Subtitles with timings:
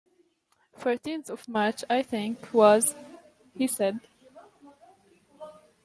[0.75, 2.95] ‘Fourteenth of March, I think it was,’
[3.53, 3.99] he said.